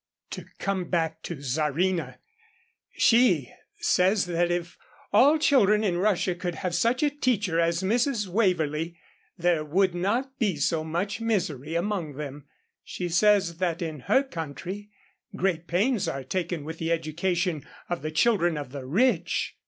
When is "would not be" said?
9.63-10.55